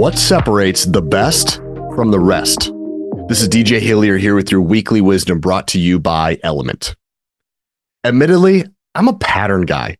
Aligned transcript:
What 0.00 0.16
separates 0.16 0.86
the 0.86 1.02
best 1.02 1.56
from 1.94 2.10
the 2.10 2.18
rest? 2.18 2.72
This 3.28 3.42
is 3.42 3.50
DJ 3.50 3.80
Hillier 3.80 4.16
here 4.16 4.34
with 4.34 4.50
your 4.50 4.62
weekly 4.62 5.02
wisdom 5.02 5.40
brought 5.40 5.68
to 5.68 5.78
you 5.78 6.00
by 6.00 6.38
Element. 6.42 6.96
Admittedly, 8.02 8.64
I'm 8.94 9.08
a 9.08 9.18
pattern 9.18 9.66
guy. 9.66 9.98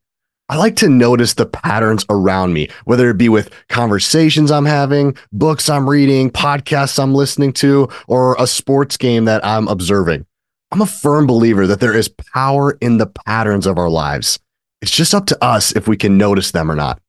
I 0.48 0.56
like 0.56 0.76
to 0.76 0.88
notice 0.88 1.34
the 1.34 1.44
patterns 1.44 2.06
around 2.08 2.54
me, 2.54 2.70
whether 2.86 3.10
it 3.10 3.18
be 3.18 3.28
with 3.28 3.52
conversations 3.68 4.50
I'm 4.50 4.64
having, 4.64 5.18
books 5.32 5.68
I'm 5.68 5.86
reading, 5.86 6.30
podcasts 6.30 6.98
I'm 6.98 7.14
listening 7.14 7.52
to, 7.52 7.90
or 8.08 8.36
a 8.38 8.46
sports 8.46 8.96
game 8.96 9.26
that 9.26 9.44
I'm 9.44 9.68
observing. 9.68 10.24
I'm 10.72 10.80
a 10.80 10.86
firm 10.86 11.26
believer 11.26 11.66
that 11.66 11.80
there 11.80 11.94
is 11.94 12.08
power 12.08 12.78
in 12.80 12.96
the 12.96 13.12
patterns 13.26 13.66
of 13.66 13.76
our 13.76 13.90
lives. 13.90 14.40
It's 14.80 14.90
just 14.90 15.14
up 15.14 15.26
to 15.26 15.44
us 15.44 15.76
if 15.76 15.86
we 15.86 15.98
can 15.98 16.16
notice 16.16 16.52
them 16.52 16.70
or 16.70 16.74
not. 16.74 17.02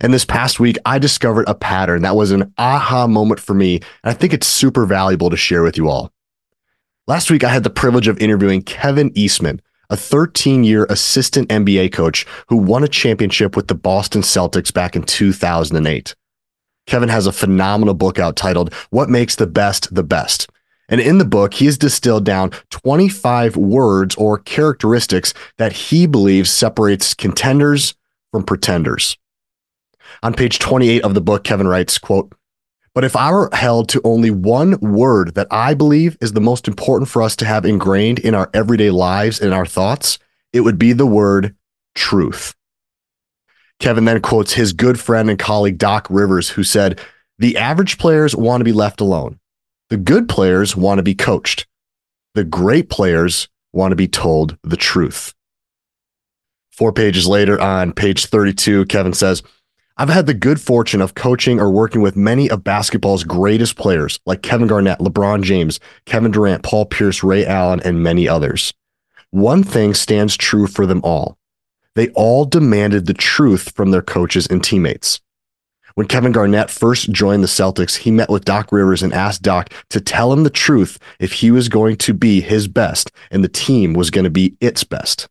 And 0.00 0.12
this 0.12 0.24
past 0.24 0.60
week, 0.60 0.78
I 0.84 0.98
discovered 0.98 1.48
a 1.48 1.54
pattern 1.54 2.02
that 2.02 2.16
was 2.16 2.30
an 2.30 2.52
aha 2.58 3.06
moment 3.06 3.40
for 3.40 3.54
me. 3.54 3.76
And 3.76 4.10
I 4.10 4.12
think 4.12 4.32
it's 4.32 4.46
super 4.46 4.86
valuable 4.86 5.30
to 5.30 5.36
share 5.36 5.62
with 5.62 5.76
you 5.76 5.88
all. 5.88 6.12
Last 7.06 7.30
week, 7.30 7.42
I 7.42 7.48
had 7.48 7.64
the 7.64 7.70
privilege 7.70 8.08
of 8.08 8.18
interviewing 8.18 8.62
Kevin 8.62 9.10
Eastman, 9.14 9.62
a 9.90 9.96
13 9.96 10.64
year 10.64 10.86
assistant 10.90 11.48
NBA 11.48 11.92
coach 11.92 12.26
who 12.48 12.56
won 12.56 12.84
a 12.84 12.88
championship 12.88 13.56
with 13.56 13.68
the 13.68 13.74
Boston 13.74 14.22
Celtics 14.22 14.72
back 14.72 14.94
in 14.94 15.02
2008. 15.02 16.14
Kevin 16.86 17.08
has 17.08 17.26
a 17.26 17.32
phenomenal 17.32 17.94
book 17.94 18.18
out 18.18 18.36
titled 18.36 18.72
What 18.90 19.10
Makes 19.10 19.36
the 19.36 19.46
Best 19.46 19.94
the 19.94 20.02
Best. 20.02 20.50
And 20.88 21.00
in 21.00 21.18
the 21.18 21.24
book, 21.24 21.54
he 21.54 21.66
has 21.66 21.76
distilled 21.76 22.24
down 22.24 22.50
25 22.70 23.56
words 23.56 24.14
or 24.16 24.38
characteristics 24.38 25.34
that 25.58 25.72
he 25.72 26.06
believes 26.06 26.50
separates 26.50 27.12
contenders 27.12 27.94
from 28.32 28.42
pretenders. 28.42 29.18
On 30.22 30.32
page 30.32 30.58
28 30.58 31.02
of 31.02 31.14
the 31.14 31.20
book, 31.20 31.44
Kevin 31.44 31.68
writes, 31.68 31.98
quote, 31.98 32.32
but 32.94 33.04
if 33.04 33.14
I 33.14 33.30
were 33.30 33.48
held 33.52 33.88
to 33.90 34.00
only 34.02 34.30
one 34.30 34.78
word 34.80 35.34
that 35.34 35.46
I 35.50 35.74
believe 35.74 36.16
is 36.20 36.32
the 36.32 36.40
most 36.40 36.66
important 36.66 37.08
for 37.08 37.22
us 37.22 37.36
to 37.36 37.44
have 37.44 37.64
ingrained 37.64 38.18
in 38.18 38.34
our 38.34 38.50
everyday 38.52 38.90
lives 38.90 39.40
and 39.40 39.54
our 39.54 39.66
thoughts, 39.66 40.18
it 40.52 40.62
would 40.62 40.78
be 40.78 40.92
the 40.92 41.06
word 41.06 41.54
truth. 41.94 42.56
Kevin 43.78 44.04
then 44.04 44.20
quotes 44.20 44.54
his 44.54 44.72
good 44.72 44.98
friend 44.98 45.30
and 45.30 45.38
colleague 45.38 45.78
Doc 45.78 46.08
Rivers, 46.10 46.50
who 46.50 46.64
said, 46.64 47.00
The 47.38 47.56
average 47.56 47.98
players 47.98 48.34
want 48.34 48.60
to 48.60 48.64
be 48.64 48.72
left 48.72 49.00
alone. 49.00 49.38
The 49.90 49.96
good 49.96 50.28
players 50.28 50.74
want 50.74 50.98
to 50.98 51.04
be 51.04 51.14
coached. 51.14 51.66
The 52.34 52.44
great 52.44 52.90
players 52.90 53.48
want 53.72 53.92
to 53.92 53.96
be 53.96 54.08
told 54.08 54.58
the 54.62 54.76
truth. 54.76 55.34
Four 56.72 56.92
pages 56.92 57.26
later, 57.26 57.60
on 57.60 57.92
page 57.92 58.26
32, 58.26 58.86
Kevin 58.86 59.12
says, 59.12 59.42
I've 60.00 60.08
had 60.08 60.26
the 60.26 60.34
good 60.34 60.60
fortune 60.60 61.00
of 61.00 61.16
coaching 61.16 61.58
or 61.58 61.72
working 61.72 62.02
with 62.02 62.14
many 62.14 62.48
of 62.48 62.62
basketball's 62.62 63.24
greatest 63.24 63.74
players 63.74 64.20
like 64.26 64.42
Kevin 64.42 64.68
Garnett, 64.68 65.00
LeBron 65.00 65.42
James, 65.42 65.80
Kevin 66.04 66.30
Durant, 66.30 66.62
Paul 66.62 66.86
Pierce, 66.86 67.24
Ray 67.24 67.44
Allen, 67.44 67.80
and 67.84 68.00
many 68.00 68.28
others. 68.28 68.72
One 69.30 69.64
thing 69.64 69.94
stands 69.94 70.36
true 70.36 70.68
for 70.68 70.86
them 70.86 71.00
all. 71.02 71.36
They 71.96 72.10
all 72.10 72.44
demanded 72.44 73.06
the 73.06 73.14
truth 73.14 73.72
from 73.74 73.90
their 73.90 74.00
coaches 74.00 74.46
and 74.46 74.62
teammates. 74.62 75.20
When 75.96 76.06
Kevin 76.06 76.30
Garnett 76.30 76.70
first 76.70 77.10
joined 77.10 77.42
the 77.42 77.48
Celtics, 77.48 77.96
he 77.96 78.12
met 78.12 78.30
with 78.30 78.44
Doc 78.44 78.70
Rivers 78.70 79.02
and 79.02 79.12
asked 79.12 79.42
Doc 79.42 79.72
to 79.90 80.00
tell 80.00 80.32
him 80.32 80.44
the 80.44 80.50
truth 80.50 81.00
if 81.18 81.32
he 81.32 81.50
was 81.50 81.68
going 81.68 81.96
to 81.96 82.14
be 82.14 82.40
his 82.40 82.68
best 82.68 83.10
and 83.32 83.42
the 83.42 83.48
team 83.48 83.94
was 83.94 84.12
going 84.12 84.22
to 84.22 84.30
be 84.30 84.56
its 84.60 84.84
best. 84.84 85.28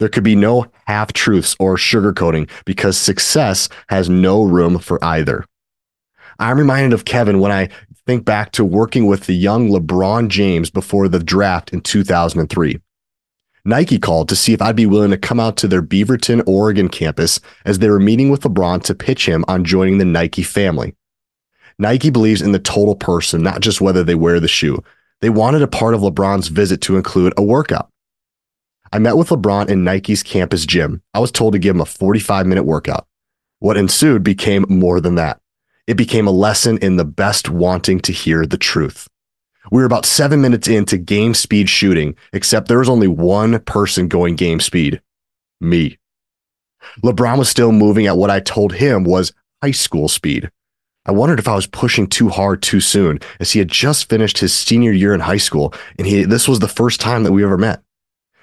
There 0.00 0.08
could 0.08 0.24
be 0.24 0.34
no 0.34 0.66
half 0.86 1.12
truths 1.12 1.54
or 1.60 1.76
sugarcoating 1.76 2.48
because 2.64 2.96
success 2.96 3.68
has 3.90 4.08
no 4.08 4.42
room 4.42 4.78
for 4.78 5.02
either. 5.04 5.44
I'm 6.38 6.56
reminded 6.56 6.94
of 6.94 7.04
Kevin 7.04 7.38
when 7.38 7.52
I 7.52 7.68
think 8.06 8.24
back 8.24 8.50
to 8.52 8.64
working 8.64 9.06
with 9.06 9.26
the 9.26 9.34
young 9.34 9.68
LeBron 9.68 10.28
James 10.28 10.70
before 10.70 11.06
the 11.06 11.18
draft 11.18 11.74
in 11.74 11.82
2003. 11.82 12.80
Nike 13.66 13.98
called 13.98 14.30
to 14.30 14.36
see 14.36 14.54
if 14.54 14.62
I'd 14.62 14.74
be 14.74 14.86
willing 14.86 15.10
to 15.10 15.18
come 15.18 15.38
out 15.38 15.58
to 15.58 15.68
their 15.68 15.82
Beaverton, 15.82 16.42
Oregon 16.46 16.88
campus 16.88 17.38
as 17.66 17.78
they 17.78 17.90
were 17.90 18.00
meeting 18.00 18.30
with 18.30 18.40
LeBron 18.40 18.82
to 18.84 18.94
pitch 18.94 19.28
him 19.28 19.44
on 19.48 19.64
joining 19.64 19.98
the 19.98 20.06
Nike 20.06 20.42
family. 20.42 20.94
Nike 21.78 22.08
believes 22.08 22.40
in 22.40 22.52
the 22.52 22.58
total 22.58 22.96
person, 22.96 23.42
not 23.42 23.60
just 23.60 23.82
whether 23.82 24.02
they 24.02 24.14
wear 24.14 24.40
the 24.40 24.48
shoe. 24.48 24.82
They 25.20 25.28
wanted 25.28 25.60
a 25.60 25.68
part 25.68 25.92
of 25.92 26.00
LeBron's 26.00 26.48
visit 26.48 26.80
to 26.82 26.96
include 26.96 27.34
a 27.36 27.42
workout. 27.42 27.90
I 28.92 28.98
met 28.98 29.16
with 29.16 29.28
LeBron 29.28 29.68
in 29.68 29.84
Nike's 29.84 30.24
campus 30.24 30.66
gym. 30.66 31.00
I 31.14 31.20
was 31.20 31.30
told 31.30 31.52
to 31.52 31.60
give 31.60 31.76
him 31.76 31.80
a 31.80 31.86
45 31.86 32.46
minute 32.46 32.64
workout. 32.64 33.06
What 33.60 33.76
ensued 33.76 34.24
became 34.24 34.66
more 34.68 35.00
than 35.00 35.14
that. 35.14 35.40
It 35.86 35.96
became 35.96 36.26
a 36.26 36.32
lesson 36.32 36.76
in 36.78 36.96
the 36.96 37.04
best 37.04 37.48
wanting 37.48 38.00
to 38.00 38.12
hear 38.12 38.44
the 38.44 38.58
truth. 38.58 39.08
We 39.70 39.80
were 39.80 39.86
about 39.86 40.06
seven 40.06 40.40
minutes 40.40 40.66
into 40.66 40.98
game 40.98 41.34
speed 41.34 41.68
shooting, 41.68 42.16
except 42.32 42.66
there 42.66 42.80
was 42.80 42.88
only 42.88 43.06
one 43.06 43.60
person 43.60 44.08
going 44.08 44.34
game 44.34 44.58
speed 44.58 45.00
me. 45.60 45.98
LeBron 47.04 47.38
was 47.38 47.48
still 47.48 47.70
moving 47.70 48.06
at 48.06 48.16
what 48.16 48.30
I 48.30 48.40
told 48.40 48.72
him 48.72 49.04
was 49.04 49.32
high 49.62 49.70
school 49.72 50.08
speed. 50.08 50.50
I 51.06 51.12
wondered 51.12 51.38
if 51.38 51.46
I 51.46 51.54
was 51.54 51.66
pushing 51.66 52.06
too 52.06 52.30
hard 52.30 52.62
too 52.62 52.80
soon, 52.80 53.20
as 53.38 53.52
he 53.52 53.58
had 53.58 53.68
just 53.68 54.08
finished 54.08 54.38
his 54.38 54.54
senior 54.54 54.92
year 54.92 55.12
in 55.12 55.20
high 55.20 55.36
school, 55.36 55.74
and 55.98 56.06
he, 56.06 56.24
this 56.24 56.48
was 56.48 56.58
the 56.58 56.68
first 56.68 56.98
time 56.98 57.22
that 57.24 57.32
we 57.32 57.44
ever 57.44 57.58
met 57.58 57.82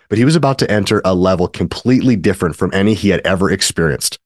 but 0.10 0.18
he 0.18 0.26
was 0.26 0.36
about 0.36 0.60
to 0.60 0.72
enter 0.72 1.02
a 1.04 1.14
level 1.14 1.48
completely 1.48 2.16
different 2.16 2.56
from 2.56 2.74
any 2.74 2.94
he 2.94 3.10
had 3.10 3.22
ever 3.26 3.52
experienced. 3.52 4.20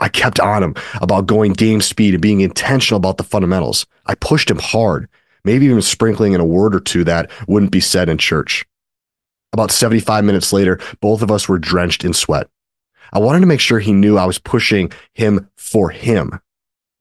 I 0.00 0.08
kept 0.08 0.40
on 0.40 0.62
him 0.62 0.74
about 1.00 1.26
going 1.26 1.52
game 1.52 1.80
speed 1.80 2.14
and 2.14 2.22
being 2.22 2.40
intentional 2.40 2.96
about 2.96 3.18
the 3.18 3.24
fundamentals. 3.24 3.86
I 4.06 4.16
pushed 4.16 4.50
him 4.50 4.58
hard, 4.58 5.08
maybe 5.44 5.66
even 5.66 5.80
sprinkling 5.80 6.32
in 6.32 6.40
a 6.40 6.44
word 6.44 6.74
or 6.74 6.80
two 6.80 7.04
that 7.04 7.30
wouldn't 7.46 7.70
be 7.70 7.80
said 7.80 8.08
in 8.08 8.18
church. 8.18 8.66
About 9.52 9.70
75 9.70 10.24
minutes 10.24 10.52
later, 10.52 10.80
both 11.00 11.22
of 11.22 11.30
us 11.30 11.48
were 11.48 11.58
drenched 11.58 12.04
in 12.04 12.14
sweat. 12.14 12.48
I 13.12 13.18
wanted 13.18 13.40
to 13.40 13.46
make 13.46 13.60
sure 13.60 13.78
he 13.78 13.92
knew 13.92 14.16
I 14.16 14.24
was 14.24 14.38
pushing 14.38 14.90
him 15.14 15.48
for 15.56 15.90
him. 15.90 16.40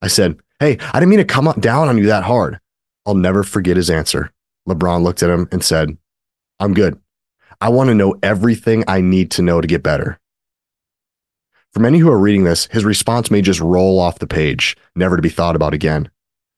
I 0.02 0.08
said, 0.08 0.40
Hey, 0.60 0.78
I 0.94 1.00
didn't 1.00 1.10
mean 1.10 1.20
to 1.20 1.26
come 1.26 1.52
down 1.60 1.88
on 1.88 1.98
you 1.98 2.06
that 2.08 2.24
hard. 2.24 2.60
I'll 3.06 3.16
never 3.16 3.44
forget 3.44 3.78
his 3.78 3.90
answer. 3.90 4.32
LeBron 4.68 5.02
looked 5.02 5.24
at 5.24 5.30
him 5.30 5.48
and 5.52 5.64
said, 5.64 5.98
I'm 6.60 6.74
good. 6.76 7.00
I 7.62 7.70
want 7.70 7.90
to 7.90 7.96
know 7.96 8.16
everything 8.24 8.84
I 8.88 9.02
need 9.02 9.30
to 9.32 9.44
know 9.44 9.62
to 9.62 9.68
get 9.68 9.84
better. 9.84 10.20
For 11.72 11.80
many 11.80 12.00
who 12.00 12.12
are 12.12 12.18
reading 12.18 12.44
this, 12.44 12.68
his 12.72 12.84
response 12.84 13.30
may 13.30 13.42
just 13.42 13.62
roll 13.62 14.00
off 14.00 14.20
the 14.20 14.28
page, 14.28 14.76
never 14.96 15.16
to 15.16 15.22
be 15.22 15.30
thought 15.30 15.56
about 15.56 15.74
again. 15.74 16.10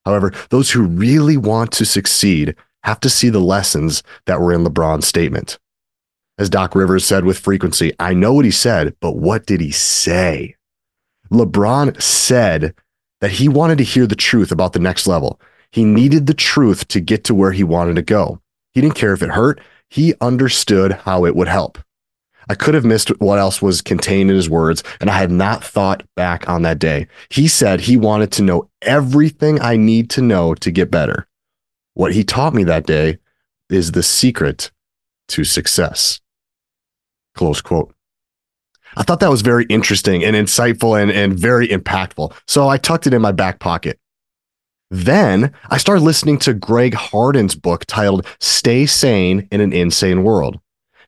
However, 0.05 0.31
those 0.49 0.71
who 0.71 0.83
really 0.83 1.37
want 1.37 1.71
to 1.73 1.85
succeed 1.85 2.55
have 2.83 2.99
to 3.01 3.09
see 3.09 3.29
the 3.29 3.39
lessons 3.39 4.01
that 4.25 4.39
were 4.39 4.53
in 4.53 4.63
LeBron's 4.63 5.05
statement. 5.05 5.59
As 6.37 6.49
Doc 6.49 6.73
Rivers 6.73 7.05
said 7.05 7.25
with 7.25 7.37
frequency, 7.37 7.93
I 7.99 8.13
know 8.13 8.33
what 8.33 8.45
he 8.45 8.51
said, 8.51 8.95
but 9.01 9.17
what 9.17 9.45
did 9.45 9.61
he 9.61 9.71
say? 9.71 10.55
LeBron 11.31 12.01
said 12.01 12.73
that 13.21 13.31
he 13.31 13.47
wanted 13.47 13.77
to 13.77 13.83
hear 13.83 14.07
the 14.07 14.15
truth 14.15 14.51
about 14.51 14.73
the 14.73 14.79
next 14.79 15.05
level. 15.05 15.39
He 15.71 15.83
needed 15.83 16.27
the 16.27 16.33
truth 16.33 16.87
to 16.89 16.99
get 16.99 17.23
to 17.25 17.35
where 17.35 17.51
he 17.51 17.63
wanted 17.63 17.95
to 17.97 18.01
go. 18.01 18.41
He 18.73 18.81
didn't 18.81 18.95
care 18.95 19.13
if 19.13 19.21
it 19.21 19.29
hurt. 19.29 19.61
He 19.93 20.15
understood 20.21 20.93
how 21.03 21.23
it 21.23 21.35
would 21.35 21.47
help. 21.47 21.77
I 22.49 22.55
could 22.55 22.73
have 22.73 22.83
missed 22.83 23.09
what 23.19 23.37
else 23.37 23.61
was 23.61 23.83
contained 23.83 24.31
in 24.31 24.35
his 24.35 24.49
words, 24.49 24.83
and 24.99 25.07
I 25.07 25.19
had 25.19 25.29
not 25.29 25.63
thought 25.63 26.01
back 26.15 26.49
on 26.49 26.63
that 26.63 26.79
day. 26.79 27.05
He 27.29 27.47
said 27.47 27.81
he 27.81 27.95
wanted 27.95 28.31
to 28.31 28.41
know 28.41 28.71
everything 28.81 29.61
I 29.61 29.77
need 29.77 30.09
to 30.09 30.21
know 30.23 30.55
to 30.55 30.71
get 30.71 30.89
better. 30.89 31.27
What 31.93 32.11
he 32.11 32.23
taught 32.23 32.55
me 32.55 32.63
that 32.63 32.87
day 32.87 33.19
is 33.69 33.91
the 33.91 34.01
secret 34.01 34.71
to 35.27 35.43
success. 35.43 36.19
Close 37.35 37.61
quote. 37.61 37.93
I 38.97 39.03
thought 39.03 39.19
that 39.19 39.29
was 39.29 39.43
very 39.43 39.65
interesting 39.69 40.23
and 40.23 40.35
insightful 40.35 40.99
and, 40.99 41.11
and 41.11 41.37
very 41.37 41.67
impactful. 41.67 42.33
So 42.47 42.67
I 42.67 42.79
tucked 42.79 43.05
it 43.05 43.13
in 43.13 43.21
my 43.21 43.31
back 43.31 43.59
pocket. 43.59 43.99
Then 44.93 45.51
I 45.71 45.79
started 45.79 46.03
listening 46.03 46.37
to 46.39 46.53
Greg 46.53 46.93
Harden's 46.93 47.55
book 47.55 47.83
titled 47.87 48.27
Stay 48.39 48.85
Sane 48.85 49.47
in 49.51 49.59
an 49.59 49.73
Insane 49.73 50.23
World. 50.23 50.59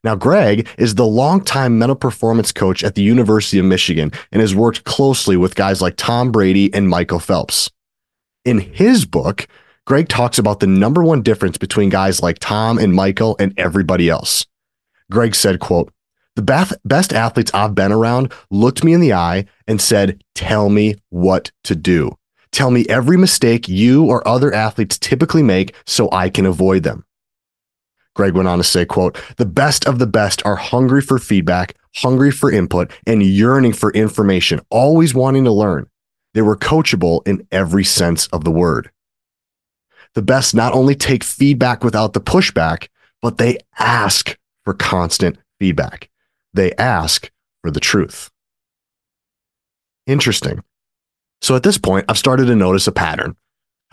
Now, 0.03 0.15
Greg 0.15 0.67
is 0.79 0.95
the 0.95 1.05
longtime 1.05 1.77
mental 1.77 1.95
performance 1.95 2.51
coach 2.51 2.83
at 2.83 2.95
the 2.95 3.03
University 3.03 3.59
of 3.59 3.65
Michigan 3.65 4.11
and 4.31 4.41
has 4.41 4.55
worked 4.55 4.85
closely 4.85 5.37
with 5.37 5.53
guys 5.53 5.83
like 5.83 5.97
Tom 5.97 6.31
Brady 6.31 6.73
and 6.73 6.89
Michael 6.89 7.19
Phelps. 7.19 7.69
In 8.43 8.57
his 8.57 9.05
book, 9.05 9.47
Greg 9.85 10.09
talks 10.09 10.39
about 10.39 10.61
the 10.61 10.67
number 10.67 11.03
one 11.03 11.21
difference 11.21 11.59
between 11.59 11.89
guys 11.89 12.23
like 12.23 12.39
Tom 12.39 12.79
and 12.79 12.91
Michael 12.91 13.35
and 13.39 13.53
everybody 13.55 14.09
else. 14.09 14.47
Greg 15.11 15.35
said, 15.35 15.59
quote, 15.59 15.93
the 16.35 16.75
best 16.83 17.13
athletes 17.13 17.51
I've 17.53 17.75
been 17.75 17.91
around 17.91 18.33
looked 18.49 18.83
me 18.83 18.93
in 18.93 18.99
the 18.99 19.13
eye 19.13 19.45
and 19.67 19.79
said, 19.79 20.23
tell 20.33 20.69
me 20.69 20.95
what 21.09 21.51
to 21.65 21.75
do. 21.75 22.17
Tell 22.51 22.71
me 22.71 22.85
every 22.87 23.17
mistake 23.17 23.67
you 23.67 24.05
or 24.05 24.27
other 24.27 24.53
athletes 24.53 24.97
typically 24.97 25.43
make 25.43 25.75
so 25.85 26.09
I 26.11 26.29
can 26.29 26.45
avoid 26.45 26.83
them. 26.83 27.05
Greg 28.15 28.33
went 28.33 28.47
on 28.47 28.57
to 28.57 28.63
say, 28.63 28.85
quote, 28.85 29.17
the 29.37 29.45
best 29.45 29.85
of 29.85 29.99
the 29.99 30.07
best 30.07 30.41
are 30.45 30.55
hungry 30.55 31.01
for 31.01 31.19
feedback, 31.19 31.75
hungry 31.95 32.31
for 32.31 32.49
input, 32.49 32.91
and 33.05 33.21
yearning 33.21 33.73
for 33.73 33.91
information, 33.91 34.61
always 34.69 35.13
wanting 35.13 35.43
to 35.43 35.51
learn. 35.51 35.87
They 36.33 36.41
were 36.41 36.55
coachable 36.55 37.27
in 37.27 37.45
every 37.51 37.83
sense 37.83 38.27
of 38.27 38.43
the 38.43 38.51
word. 38.51 38.89
The 40.13 40.21
best 40.21 40.55
not 40.55 40.73
only 40.73 40.95
take 40.95 41.23
feedback 41.23 41.83
without 41.83 42.13
the 42.13 42.21
pushback, 42.21 42.87
but 43.21 43.37
they 43.37 43.57
ask 43.77 44.37
for 44.63 44.73
constant 44.73 45.37
feedback. 45.59 46.09
They 46.53 46.73
ask 46.73 47.29
for 47.61 47.69
the 47.69 47.81
truth. 47.81 48.31
Interesting. 50.07 50.63
So 51.41 51.55
at 51.55 51.63
this 51.63 51.77
point, 51.77 52.05
I've 52.09 52.17
started 52.17 52.45
to 52.45 52.55
notice 52.55 52.87
a 52.87 52.91
pattern. 52.91 53.35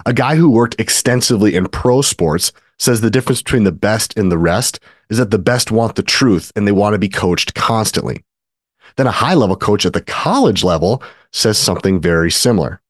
A 0.07 0.13
guy 0.13 0.37
who 0.37 0.51
worked 0.51 0.81
extensively 0.81 1.55
in 1.55 1.69
pro 1.69 2.03
sports 2.03 2.53
says 2.79 3.01
the 3.01 3.11
difference 3.11 3.43
between 3.43 3.65
the 3.65 3.73
best 3.73 4.17
and 4.17 4.33
the 4.33 4.39
rest 4.39 4.81
is 5.11 5.19
that 5.19 5.31
the 5.31 5.39
best 5.39 5.71
want 5.71 5.95
the 5.95 6.03
truth 6.03 6.51
and 6.57 6.67
they 6.67 6.73
want 6.73 6.95
to 6.95 6.99
be 6.99 7.09
coached 7.09 7.55
constantly. 7.55 8.25
Then 8.97 9.07
a 9.07 9.13
high 9.13 9.35
level 9.35 9.57
coach 9.57 9.87
at 9.87 9.93
the 9.93 10.01
college 10.01 10.65
level 10.65 11.03
says 11.31 11.59
something 11.59 12.01
very 12.01 12.31
similar. 12.31 12.81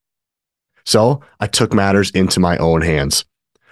So 0.84 1.20
I 1.40 1.46
took 1.46 1.72
matters 1.72 2.10
into 2.10 2.40
my 2.40 2.56
own 2.58 2.80
hands. 2.82 3.24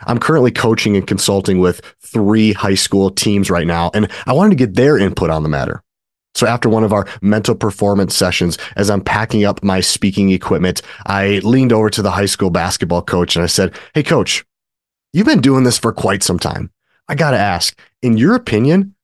I'm 0.07 0.19
currently 0.19 0.51
coaching 0.51 0.97
and 0.97 1.07
consulting 1.07 1.59
with 1.59 1.81
three 2.01 2.53
high 2.53 2.75
school 2.75 3.11
teams 3.11 3.51
right 3.51 3.67
now, 3.67 3.91
and 3.95 4.11
I 4.27 4.33
wanted 4.33 4.51
to 4.51 4.67
get 4.67 4.75
their 4.75 4.97
input 4.97 5.31
on 5.31 5.43
the 5.43 5.49
matter. 5.49 5.83
So 6.41 6.47
after 6.47 6.71
one 6.71 6.85
of 6.85 6.95
our 6.95 7.07
mental 7.21 7.55
performance 7.55 8.17
sessions, 8.17 8.57
as 8.75 8.89
I'm 8.89 9.03
packing 9.03 9.45
up 9.45 9.63
my 9.63 9.81
speaking 9.81 10.31
equipment, 10.31 10.81
I 11.05 11.41
leaned 11.41 11.71
over 11.71 11.91
to 11.91 12.01
the 12.01 12.13
high 12.13 12.25
school 12.25 12.49
basketball 12.49 13.03
coach 13.03 13.37
and 13.37 13.43
I 13.43 13.47
said, 13.47 13.79
Hey, 13.93 14.03
coach, 14.03 14.43
you've 15.13 15.27
been 15.27 15.43
doing 15.43 15.65
this 15.65 15.77
for 15.77 15.93
quite 15.93 16.23
some 16.23 16.39
time. 16.39 16.71
I 17.09 17.15
got 17.15 17.33
to 17.33 17.39
ask, 17.39 17.79
in 18.01 18.17
your 18.17 18.35
opinion, 18.35 18.95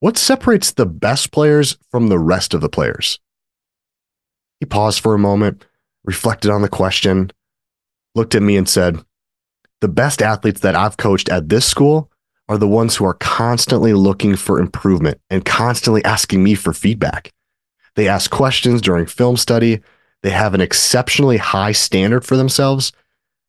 what 0.00 0.18
separates 0.18 0.72
the 0.72 0.84
best 0.84 1.32
players 1.32 1.78
from 1.90 2.08
the 2.08 2.18
rest 2.18 2.52
of 2.52 2.60
the 2.60 2.68
players? 2.68 3.18
He 4.60 4.66
paused 4.66 5.00
for 5.00 5.14
a 5.14 5.18
moment, 5.18 5.64
reflected 6.04 6.50
on 6.50 6.60
the 6.60 6.68
question, 6.68 7.30
looked 8.14 8.34
at 8.34 8.42
me 8.42 8.58
and 8.58 8.68
said, 8.68 9.02
The 9.80 9.88
best 9.88 10.20
athletes 10.20 10.60
that 10.60 10.76
I've 10.76 10.98
coached 10.98 11.30
at 11.30 11.48
this 11.48 11.64
school 11.64 12.11
are 12.48 12.58
the 12.58 12.68
ones 12.68 12.96
who 12.96 13.04
are 13.04 13.14
constantly 13.14 13.92
looking 13.92 14.36
for 14.36 14.58
improvement 14.58 15.20
and 15.30 15.44
constantly 15.44 16.04
asking 16.04 16.42
me 16.42 16.54
for 16.54 16.72
feedback. 16.72 17.32
They 17.94 18.08
ask 18.08 18.30
questions 18.30 18.80
during 18.80 19.06
film 19.06 19.36
study. 19.36 19.80
They 20.22 20.30
have 20.30 20.54
an 20.54 20.60
exceptionally 20.60 21.36
high 21.36 21.72
standard 21.72 22.24
for 22.24 22.36
themselves. 22.36 22.92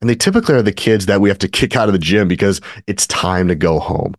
And 0.02 0.10
they 0.10 0.16
typically 0.16 0.56
are 0.56 0.62
the 0.62 0.74
kids 0.74 1.06
that 1.06 1.22
we 1.22 1.30
have 1.30 1.40
to 1.40 1.48
kick 1.48 1.76
out 1.76 1.88
of 1.88 1.94
the 1.94 2.00
gym 2.00 2.28
because 2.28 2.60
it's 2.88 3.08
time 3.08 3.48
to 3.48 3.56
go 3.56 3.80
home. 3.80 4.16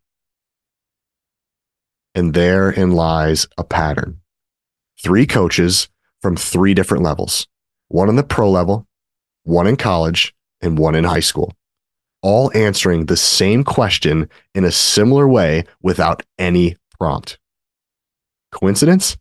And 2.15 2.33
therein 2.33 2.93
lies 2.93 3.47
a 3.59 3.65
pattern. 3.65 4.21
Three 5.03 5.27
coaches 5.27 5.89
from 6.23 6.37
three 6.37 6.73
different 6.73 7.03
levels 7.03 7.47
one 7.89 8.09
in 8.09 8.17
the 8.17 8.23
pro 8.23 8.51
level, 8.51 8.87
one 9.43 9.67
in 9.67 9.77
college, 9.77 10.35
and 10.63 10.79
one 10.79 10.95
in 10.95 11.05
high 11.05 11.21
school, 11.21 11.53
all 12.25 12.51
answering 12.55 13.05
the 13.05 13.19
same 13.19 13.63
question 13.63 14.31
in 14.55 14.65
a 14.65 14.73
similar 14.73 15.29
way 15.29 15.63
without 15.83 16.23
any 16.39 16.75
prompt. 16.99 17.39
Coincidence? 18.51 19.19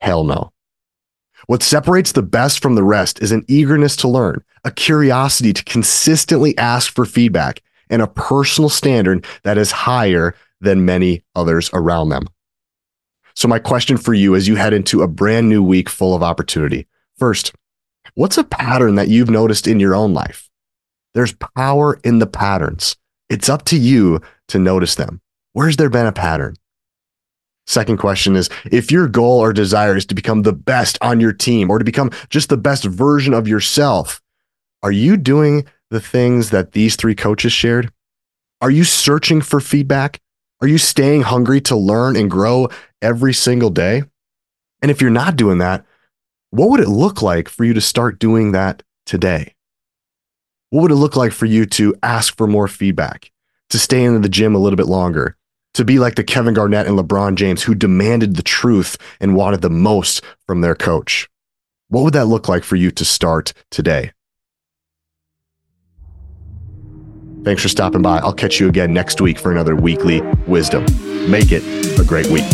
Hell 0.00 0.24
no. 0.24 0.52
What 1.46 1.62
separates 1.62 2.10
the 2.10 2.24
best 2.24 2.60
from 2.60 2.74
the 2.74 2.82
rest 2.82 3.22
is 3.22 3.30
an 3.30 3.44
eagerness 3.46 3.94
to 3.98 4.08
learn, 4.08 4.42
a 4.64 4.72
curiosity 4.72 5.52
to 5.52 5.62
consistently 5.62 6.58
ask 6.58 6.92
for 6.92 7.04
feedback, 7.04 7.62
and 7.88 8.02
a 8.02 8.08
personal 8.08 8.68
standard 8.68 9.24
that 9.44 9.56
is 9.56 9.70
higher 9.70 10.34
than 10.60 10.84
many 10.84 11.22
others 11.36 11.70
around 11.72 12.08
them. 12.08 12.26
So, 13.34 13.46
my 13.46 13.60
question 13.60 13.96
for 13.96 14.12
you 14.12 14.34
as 14.34 14.48
you 14.48 14.56
head 14.56 14.72
into 14.72 15.02
a 15.02 15.08
brand 15.08 15.48
new 15.48 15.62
week 15.62 15.88
full 15.88 16.16
of 16.16 16.22
opportunity 16.22 16.88
first, 17.16 17.52
what's 18.14 18.38
a 18.38 18.44
pattern 18.44 18.96
that 18.96 19.08
you've 19.08 19.30
noticed 19.30 19.68
in 19.68 19.78
your 19.78 19.94
own 19.94 20.12
life? 20.12 20.45
There's 21.16 21.32
power 21.32 21.98
in 22.04 22.18
the 22.18 22.26
patterns. 22.26 22.94
It's 23.30 23.48
up 23.48 23.64
to 23.64 23.78
you 23.78 24.20
to 24.48 24.58
notice 24.58 24.96
them. 24.96 25.22
Where's 25.54 25.78
there 25.78 25.88
been 25.88 26.04
a 26.04 26.12
pattern? 26.12 26.56
Second 27.66 27.96
question 27.96 28.36
is 28.36 28.50
if 28.70 28.92
your 28.92 29.08
goal 29.08 29.40
or 29.40 29.54
desire 29.54 29.96
is 29.96 30.04
to 30.06 30.14
become 30.14 30.42
the 30.42 30.52
best 30.52 30.98
on 31.00 31.18
your 31.18 31.32
team 31.32 31.70
or 31.70 31.78
to 31.78 31.86
become 31.86 32.10
just 32.28 32.50
the 32.50 32.58
best 32.58 32.84
version 32.84 33.32
of 33.32 33.48
yourself, 33.48 34.20
are 34.82 34.92
you 34.92 35.16
doing 35.16 35.64
the 35.88 36.02
things 36.02 36.50
that 36.50 36.72
these 36.72 36.96
three 36.96 37.14
coaches 37.14 37.50
shared? 37.50 37.90
Are 38.60 38.70
you 38.70 38.84
searching 38.84 39.40
for 39.40 39.58
feedback? 39.58 40.20
Are 40.60 40.68
you 40.68 40.76
staying 40.76 41.22
hungry 41.22 41.62
to 41.62 41.76
learn 41.76 42.16
and 42.16 42.30
grow 42.30 42.68
every 43.00 43.32
single 43.32 43.70
day? 43.70 44.02
And 44.82 44.90
if 44.90 45.00
you're 45.00 45.10
not 45.10 45.36
doing 45.36 45.56
that, 45.58 45.86
what 46.50 46.68
would 46.68 46.80
it 46.80 46.88
look 46.88 47.22
like 47.22 47.48
for 47.48 47.64
you 47.64 47.72
to 47.72 47.80
start 47.80 48.18
doing 48.18 48.52
that 48.52 48.82
today? 49.06 49.55
What 50.76 50.82
would 50.82 50.90
it 50.90 50.96
look 50.96 51.16
like 51.16 51.32
for 51.32 51.46
you 51.46 51.64
to 51.64 51.94
ask 52.02 52.36
for 52.36 52.46
more 52.46 52.68
feedback, 52.68 53.32
to 53.70 53.78
stay 53.78 54.04
in 54.04 54.20
the 54.20 54.28
gym 54.28 54.54
a 54.54 54.58
little 54.58 54.76
bit 54.76 54.84
longer, 54.84 55.34
to 55.72 55.86
be 55.86 55.98
like 55.98 56.16
the 56.16 56.22
Kevin 56.22 56.52
Garnett 56.52 56.86
and 56.86 56.98
LeBron 56.98 57.36
James 57.36 57.62
who 57.62 57.74
demanded 57.74 58.36
the 58.36 58.42
truth 58.42 58.98
and 59.18 59.34
wanted 59.34 59.62
the 59.62 59.70
most 59.70 60.22
from 60.46 60.60
their 60.60 60.74
coach? 60.74 61.30
What 61.88 62.04
would 62.04 62.12
that 62.12 62.26
look 62.26 62.46
like 62.46 62.62
for 62.62 62.76
you 62.76 62.90
to 62.90 63.06
start 63.06 63.54
today? 63.70 64.12
Thanks 67.42 67.62
for 67.62 67.68
stopping 67.68 68.02
by. 68.02 68.18
I'll 68.18 68.34
catch 68.34 68.60
you 68.60 68.68
again 68.68 68.92
next 68.92 69.18
week 69.22 69.38
for 69.38 69.50
another 69.50 69.74
weekly 69.74 70.20
wisdom. 70.46 70.84
Make 71.30 71.52
it 71.52 71.62
a 71.98 72.04
great 72.04 72.26
week. 72.26 72.44